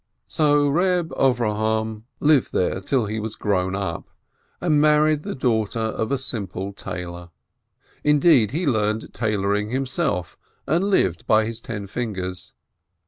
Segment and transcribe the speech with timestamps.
[0.27, 4.07] So Eeb Avrohom lived there till he was grown up,
[4.59, 7.29] and had married the daughter of a simple tailor.
[8.03, 12.51] Indeed, he learnt tailoring himself, and lived by his ten fingers.